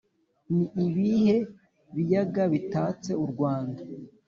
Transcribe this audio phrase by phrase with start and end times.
[0.53, 1.35] Ni ibihe
[1.95, 3.81] biyaga bitatse u Rwanda?